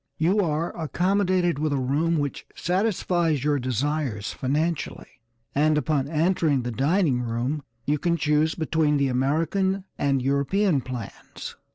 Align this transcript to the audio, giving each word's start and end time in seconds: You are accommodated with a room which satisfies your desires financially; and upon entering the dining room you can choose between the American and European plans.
You 0.17 0.39
are 0.39 0.75
accommodated 0.75 1.59
with 1.59 1.71
a 1.71 1.77
room 1.77 2.17
which 2.17 2.47
satisfies 2.55 3.43
your 3.43 3.59
desires 3.59 4.33
financially; 4.33 5.21
and 5.53 5.77
upon 5.77 6.07
entering 6.07 6.63
the 6.63 6.71
dining 6.71 7.21
room 7.21 7.61
you 7.85 7.99
can 7.99 8.17
choose 8.17 8.55
between 8.55 8.97
the 8.97 9.09
American 9.09 9.83
and 9.99 10.19
European 10.19 10.81
plans. 10.81 11.55